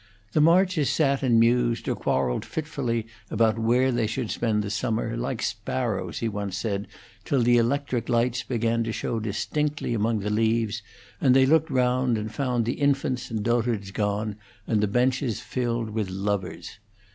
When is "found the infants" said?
12.33-13.29